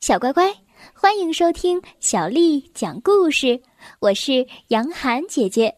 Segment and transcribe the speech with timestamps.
[0.00, 0.54] 小乖乖，
[0.94, 3.60] 欢迎收听小丽讲故事。
[3.98, 5.74] 我是杨涵姐姐，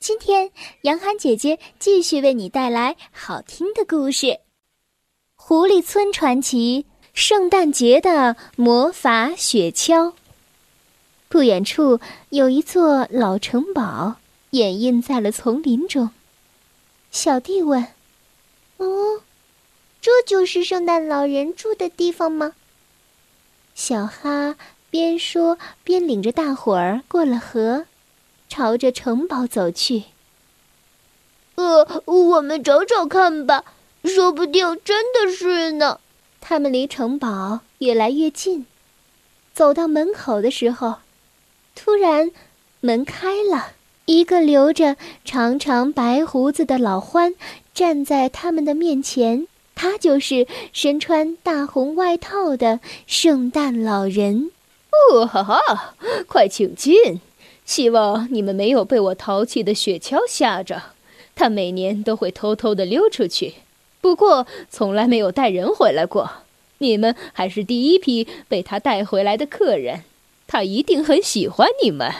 [0.00, 0.50] 今天
[0.80, 4.26] 杨涵姐姐继续为你带来好听的故事
[5.34, 10.08] 《狐狸村传奇：圣诞节的魔法雪橇》。
[11.28, 12.00] 不远处
[12.30, 14.16] 有一座老城堡，
[14.50, 16.08] 掩映在了丛林中。
[17.10, 17.86] 小弟问
[18.78, 19.20] ：“哦，
[20.00, 22.54] 这就是圣诞老人住的地方吗？”
[23.74, 24.56] 小哈
[24.90, 27.86] 边说边领着大伙儿过了河，
[28.48, 30.04] 朝着城堡走去。
[31.54, 33.64] 呃，我们找找看吧，
[34.04, 36.00] 说不定真的是呢。
[36.40, 38.66] 他们离城堡越来越近，
[39.54, 40.96] 走到门口的时候，
[41.74, 42.30] 突然
[42.80, 43.72] 门开了，
[44.06, 47.34] 一个留着长长白胡子的老獾
[47.72, 49.46] 站在他们的面前。
[49.74, 54.50] 他就是身穿大红外套的圣诞老人。
[55.10, 55.94] 哦哈哈，
[56.26, 57.20] 快请进！
[57.64, 60.82] 希望你们没有被我淘气的雪橇吓着。
[61.34, 63.54] 他每年都会偷偷的溜出去，
[64.00, 66.30] 不过从来没有带人回来过。
[66.78, 70.02] 你们还是第一批被他带回来的客人。
[70.46, 72.12] 他一定很喜欢你们。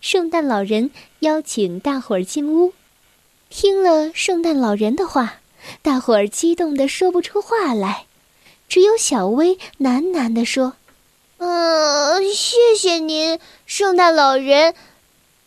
[0.00, 2.72] 圣诞老人邀请大伙儿进屋。
[3.50, 5.40] 听了圣诞老人的话。
[5.82, 8.06] 大伙儿激动的说不出话来，
[8.68, 10.74] 只有小薇喃喃地说
[11.38, 14.74] ：“嗯，谢谢您，圣诞老人，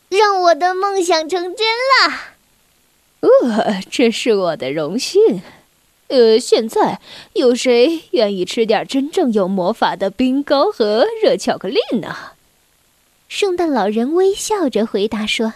[0.10, 2.14] 让我的梦想成真了。
[3.22, 5.42] ”“呃，这是我的荣幸。
[6.08, 7.02] 呃，现在
[7.34, 12.16] 有谁愿意吃点真正有魔法的冰糕和热巧克力呢？”
[13.28, 15.54] 圣诞老人微笑着回答说。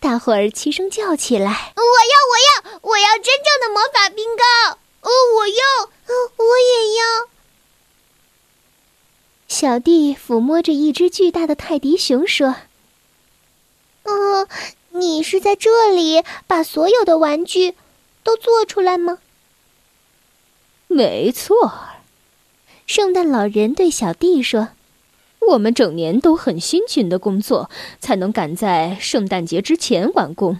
[0.00, 2.36] 大伙儿齐声叫起来：“我要，我
[2.72, 4.78] 要，我要真正的魔法冰糕！
[5.00, 7.28] 哦，我要，哦我也要。”
[9.48, 12.56] 小弟抚摸着一只巨大的泰迪熊说
[14.04, 14.48] ：“嗯，
[14.90, 17.74] 你是在这里把所有的玩具
[18.22, 19.18] 都做出来吗
[20.88, 21.72] ？”“没错。”
[22.86, 24.68] 圣诞老人对小弟说。
[25.50, 30.58] 我们整年都很辛勤的工作，才能赶在圣诞节之前完工。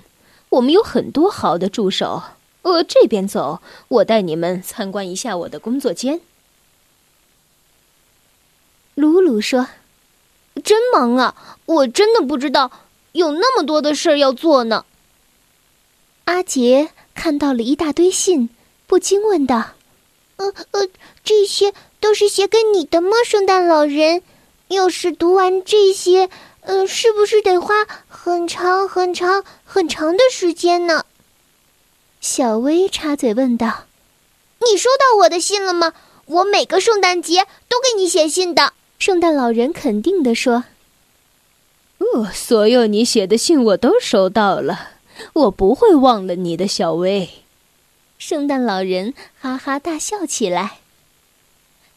[0.51, 2.23] 我们有很多好的助手。
[2.63, 6.21] 呃，这边走，我带你们参观一下我的工作间。
[8.95, 9.69] 鲁鲁说
[10.65, 12.71] ：“真忙啊，我真的不知道
[13.13, 14.87] 有那么多的事儿要做呢。”
[16.25, 18.49] 阿杰看到了一大堆信，
[18.87, 19.73] 不禁问道
[20.37, 20.89] ：“呃呃，
[21.23, 24.23] 这些都是写给你的吗，圣诞老人？”
[24.75, 26.29] 要是读完这些，
[26.61, 31.07] 呃，是不是得花很长很长很长的时间呢？
[32.21, 33.85] 小薇插嘴问道
[34.61, 35.95] ：“你收到我的信了吗？
[36.27, 40.65] 我每个圣诞节都给你写信的。”圣诞老人肯定地说
[41.99, 44.93] ：“哦，所有你写的信我都收到了，
[45.35, 47.29] 我不会忘了你的，小薇。”
[48.17, 50.79] 圣诞老人哈哈大笑起来。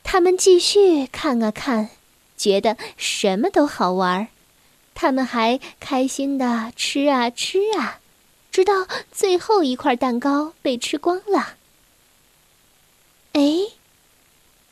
[0.04, 1.90] 他们继续看啊看。
[2.38, 4.28] 觉得什么都好玩儿，
[4.94, 8.00] 他们还开心的吃啊吃啊，
[8.52, 11.56] 直到最后一块蛋糕被吃光了。
[13.34, 13.42] 哎，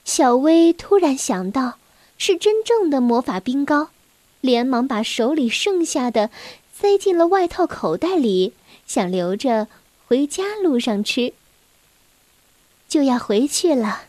[0.04, 1.78] 小薇突然想到
[2.18, 3.90] 是真正的魔法冰糕，
[4.42, 6.30] 连忙把手里剩下的
[6.74, 8.54] 塞进了外套口袋里，
[8.88, 9.68] 想留着
[10.08, 11.34] 回家路上吃。
[12.88, 14.04] 就要回去了。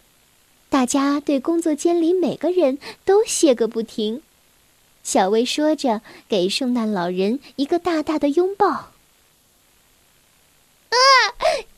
[0.77, 4.21] 大家对工作间里每个人都谢个不停。
[5.03, 8.69] 小薇说着，给圣诞老人一个大大的拥抱。
[8.69, 8.93] 啊，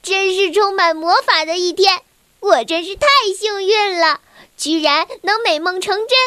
[0.03, 2.03] 真是充满魔法的一天！
[2.41, 3.07] 我真是太
[3.39, 4.21] 幸运了，
[4.57, 6.19] 居然能美梦成真。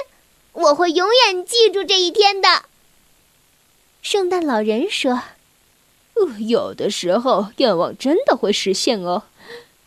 [0.53, 2.64] 我会永远记住这一天的。
[4.02, 5.24] 圣诞老人说
[6.48, 9.24] ：“有的时候愿望真的会实现哦。”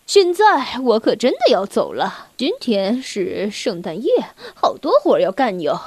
[0.06, 0.44] 现在
[0.82, 2.28] 我可真的要走了。
[2.37, 4.10] 今天是圣诞夜，
[4.54, 5.80] 好多活要干哟。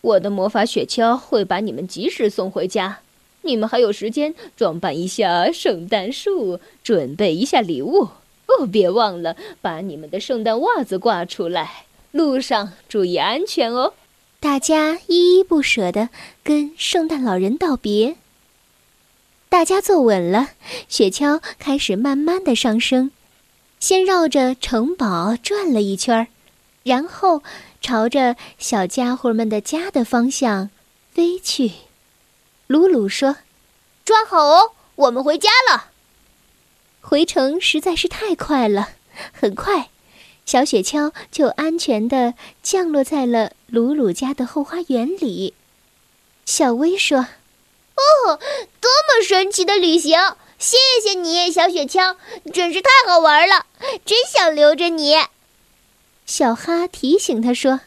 [0.00, 2.98] 我的魔法雪橇会把你们及时送回家。
[3.42, 8.08] 你们还有时间装扮一下圣诞树，准备一下礼物。
[8.46, 11.84] 哦，别忘了把你们的圣诞袜子挂出来。
[12.10, 13.94] 路上注意安全哦。
[14.40, 16.08] 大家依依不舍地
[16.42, 18.16] 跟圣诞老人道别。
[19.48, 20.50] 大家坐稳了，
[20.88, 23.12] 雪橇开始慢慢的上升。
[23.84, 26.28] 先绕着城堡转了一圈儿，
[26.84, 27.42] 然后
[27.82, 30.70] 朝着小家伙们的家的方向
[31.12, 31.70] 飞去。
[32.66, 33.36] 鲁鲁说
[34.02, 35.90] ：“抓好哦，我们回家了。”
[37.02, 38.88] 回程实在是太快了，
[39.34, 39.90] 很快，
[40.46, 42.32] 小雪橇就安全的
[42.62, 45.52] 降落在了鲁鲁家的后花园里。
[46.46, 47.18] 小薇说
[47.96, 48.40] ：“哦，
[48.80, 50.18] 多么神奇的旅行！
[50.56, 52.16] 谢谢你，小雪橇，
[52.50, 53.66] 真是太好玩了，
[54.04, 55.16] 真想留着你。”
[56.26, 57.80] 小哈提醒他说：“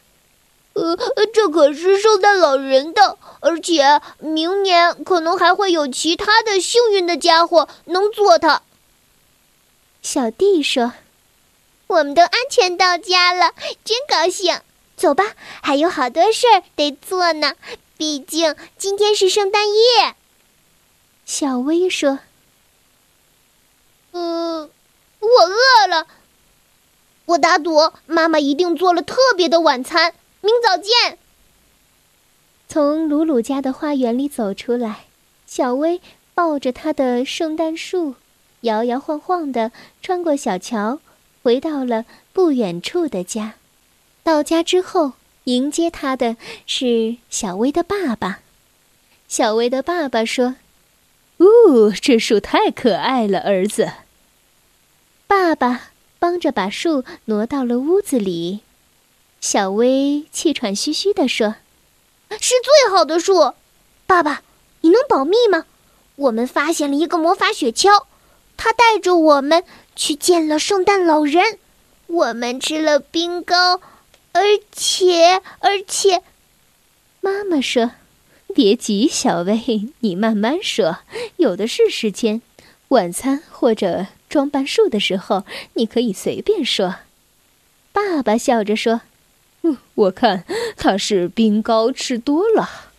[0.74, 0.98] 呃，
[1.34, 8.62] 这可是圣诞老人的，而且明年可能还会有其他的幸运的家伙能做它。”
[10.02, 10.94] 小弟说。
[11.88, 13.54] 我们都安全到家了，
[13.86, 14.60] 真高兴！
[14.98, 15.24] 走吧，
[15.62, 17.54] 还有好多事儿得做呢。
[17.96, 20.16] 毕竟今天是圣诞夜。
[21.26, 22.20] 小薇说
[24.12, 24.70] ：“嗯，
[25.28, 26.08] 我饿了。
[27.26, 30.14] 我打赌，妈妈一定做了特别的晚餐。
[30.42, 31.18] 明早见。”
[32.70, 35.06] 从鲁鲁家的花园里走出来，
[35.46, 36.02] 小薇
[36.34, 38.16] 抱着她的圣诞树，
[38.62, 39.72] 摇摇晃晃的
[40.02, 41.00] 穿过小桥。
[41.44, 42.04] 回到了
[42.34, 43.54] 不远处的家，
[44.22, 45.14] 到家之后，
[45.46, 46.36] 迎接他的
[46.66, 48.42] 是小薇的爸爸。
[49.30, 50.56] 小薇的爸爸说
[51.40, 53.92] ：“哦，这树太可爱了，儿子。”
[55.28, 58.62] 爸爸帮着把树挪到了屋子里。
[59.40, 61.56] 小薇气喘吁吁地说
[62.42, 63.54] ：“是最好的树，
[64.06, 64.42] 爸爸，
[64.82, 65.66] 你能保密吗？
[66.16, 68.06] 我们发现了一个魔法雪橇，
[68.56, 69.64] 它带着我们。”
[69.98, 71.58] 去见了圣诞老人，
[72.06, 73.82] 我们吃了冰糕，
[74.32, 76.22] 而且而且，
[77.20, 77.94] 妈妈说
[78.54, 81.00] ：“别急，小薇，你慢慢说，
[81.38, 82.44] 有的是时间。
[82.90, 86.96] 晚餐或者装扮树的时候，你可以随便说。”
[87.94, 89.02] 爸爸笑着说
[89.64, 90.46] ：“嗯，我看
[90.76, 92.92] 他是冰糕吃多了。”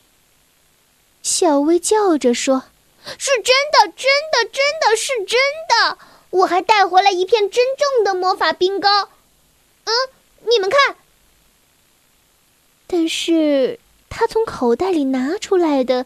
[1.22, 2.64] 小薇叫着说
[3.18, 5.38] ：“是真的，真的，真的是真
[5.68, 5.98] 的。”
[6.30, 9.08] 我还带回来一片真正的魔法冰糕，
[9.84, 9.92] 嗯，
[10.50, 10.96] 你们看。
[12.86, 13.80] 但是
[14.10, 16.04] 他从口袋里拿出来的，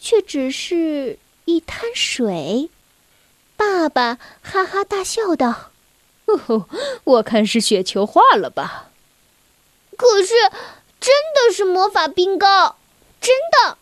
[0.00, 2.70] 却只是一滩水。
[3.62, 5.70] 爸爸哈哈大笑道
[6.26, 6.68] ：“哦，
[7.04, 8.90] 我看是雪球化了吧？
[9.96, 10.34] 可是，
[11.00, 12.76] 真的是魔法冰糕，
[13.20, 13.78] 真的。”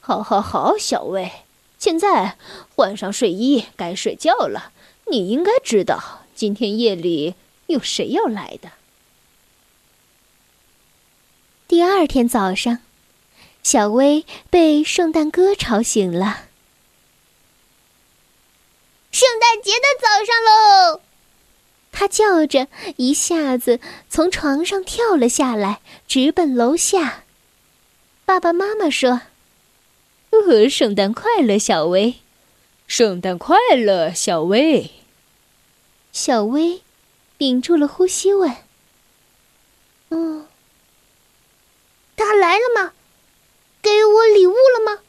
[0.00, 1.30] 好，好，好，小薇。
[1.78, 2.36] 现在
[2.74, 4.72] 换上睡衣，该睡觉了。
[5.10, 7.34] 你应该知道今天夜里
[7.66, 8.70] 有谁要来的。
[11.66, 12.78] 第二天早上，
[13.62, 16.47] 小薇被圣诞歌吵醒了。
[19.18, 21.00] 圣诞节的早上喽！
[21.90, 22.68] 他叫着，
[22.98, 27.24] 一下子从床上跳了下来，直奔楼下。
[28.24, 29.22] 爸爸妈妈说。
[30.30, 32.20] 呃，圣诞快乐，小薇！
[32.86, 34.92] 圣诞快乐，小薇！
[36.12, 36.82] 小薇
[37.38, 38.54] 屏住了呼吸问
[40.10, 40.46] ：“嗯，
[42.14, 42.92] 他来了吗？
[43.82, 45.02] 给我礼物了吗？”“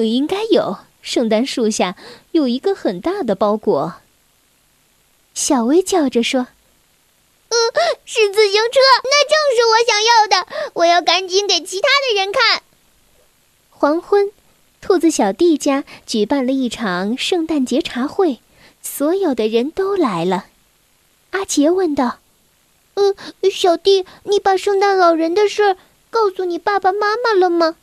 [0.00, 1.94] 应该有，圣诞树下
[2.32, 3.96] 有一个很大的包裹。”
[5.34, 6.48] 小薇叫着说
[7.50, 7.56] ：“呃，
[8.04, 10.70] 是自行车，那正是我想要的！
[10.74, 12.62] 我要赶紧给其他的人看。”
[13.70, 14.30] 黄昏，
[14.80, 18.40] 兔子小弟家举办了一场圣诞节茶会，
[18.80, 20.46] 所有的人都来了。
[21.32, 22.20] 阿杰问道
[22.94, 23.14] ：“呃，
[23.50, 25.76] 小弟，你把圣诞老人的事
[26.10, 27.76] 告诉你爸爸妈妈了吗？”“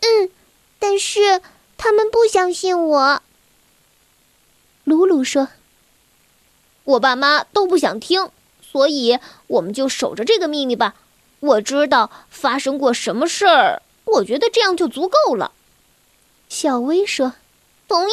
[0.00, 0.30] 嗯，
[0.78, 1.40] 但是
[1.76, 3.22] 他们不相信我。”
[4.84, 5.48] 鲁鲁说
[6.84, 10.94] ：“我爸妈都不想听，所以我们就守着这个秘密吧。
[11.40, 15.50] 我知道发生过什么事儿。”我觉得这样就足够了，
[16.50, 17.32] 小薇说
[17.88, 18.12] ：“同意。”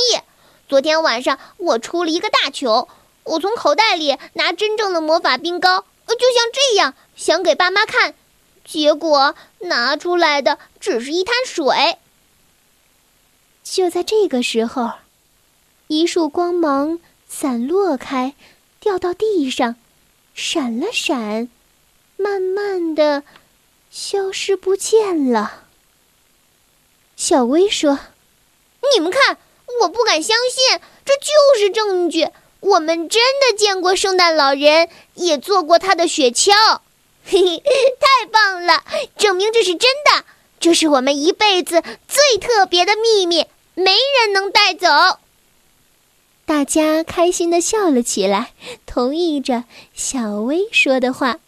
[0.69, 2.87] 昨天晚上我出了一个大糗，
[3.25, 8.15] 我从口袋里拿真正的魔法冰糕，就像这样想给爸妈看，
[8.63, 11.97] 结果拿出来的只是一滩水。
[13.63, 14.91] 就在这个时候，
[15.87, 18.35] 一束光芒散落开，
[18.79, 19.75] 掉到地上，
[20.33, 21.49] 闪了闪，
[22.17, 23.23] 慢慢的
[23.89, 25.65] 消失不见了。
[27.15, 27.99] 小薇说
[28.93, 29.37] ：“你们看，
[29.81, 32.27] 我不敢相信，这就是证据。
[32.59, 36.51] 我们真的见过圣诞老人，也坐过他的雪橇，
[37.23, 37.63] 嘿嘿，
[37.99, 38.83] 太棒了！
[39.17, 40.25] 证明这是真的。
[40.61, 44.87] 这是我们一辈子最特别的秘密，没人能带走。”
[46.45, 48.51] 大家开心的笑了起来，
[48.85, 49.63] 同意着
[49.93, 51.39] 小薇说的话。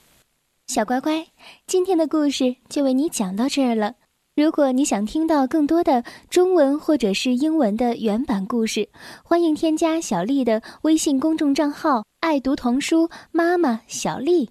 [0.67, 1.27] 小乖乖，
[1.67, 3.96] 今天的故事就为你讲到这儿了。
[4.36, 8.89] 如果你想听到更多的中文或者是英文的原版故事，
[9.24, 14.50] 欢迎添加小丽的微信公众账号爱读童书妈妈小丽。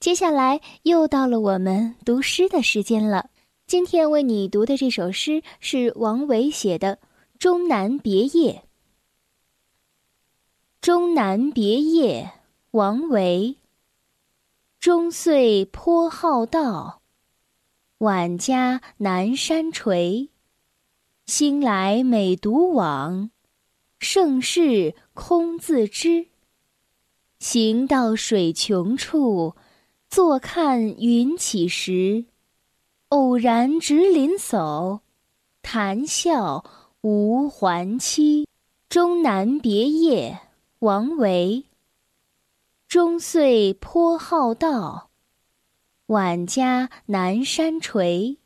[0.00, 3.30] 接下来又到了我们读诗的时间了。
[3.70, 6.96] 今天为你读的这首诗是王维写的
[7.38, 8.52] 《终南别业》。
[10.80, 12.32] 《终南别业》
[12.72, 13.58] 王维。
[14.80, 17.02] 终岁颇好道，
[17.98, 20.30] 晚家南山陲。
[21.26, 23.30] 兴来每独往，
[24.00, 26.26] 盛世空自知。
[27.38, 29.54] 行到水穷处，
[30.08, 32.24] 坐看云起时。
[33.10, 35.00] 偶然值林叟，
[35.62, 36.64] 谈笑
[37.00, 38.44] 无还期。
[38.88, 40.38] 《终南别业》
[40.78, 41.64] 王维。
[42.86, 45.10] 终岁颇好道，
[46.06, 48.36] 晚家南山陲。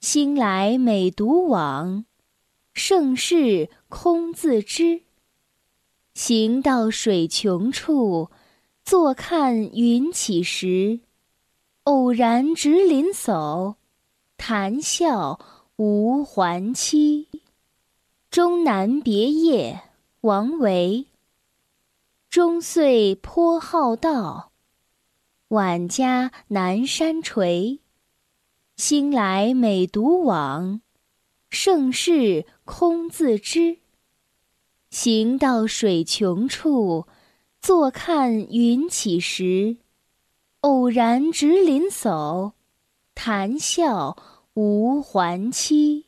[0.00, 2.06] 兴来每独往，
[2.72, 5.02] 盛世空自知。
[6.14, 8.30] 行到水穷处，
[8.82, 11.00] 坐看云起时。
[11.86, 13.76] 偶然值林叟，
[14.36, 15.38] 谈笑
[15.76, 17.28] 无还期。
[18.28, 19.82] 《终南别业》
[20.22, 21.06] 王维。
[22.28, 24.50] 终岁颇好道，
[25.48, 27.78] 晚家南山陲。
[28.76, 30.80] 兴来每独往，
[31.50, 33.78] 盛世空自知。
[34.90, 37.06] 行到水穷处，
[37.60, 39.76] 坐看云起时。
[40.66, 42.50] 偶然值林叟，
[43.14, 44.16] 谈笑
[44.54, 46.05] 无还期。